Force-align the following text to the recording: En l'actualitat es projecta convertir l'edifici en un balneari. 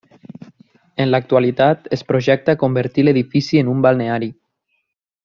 En 1.03 1.07
l'actualitat 1.11 1.85
es 1.97 2.03
projecta 2.13 2.57
convertir 2.63 3.05
l'edifici 3.09 3.63
en 3.63 3.71
un 3.75 3.85
balneari. 3.89 4.31